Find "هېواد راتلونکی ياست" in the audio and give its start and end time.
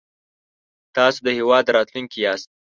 1.37-2.49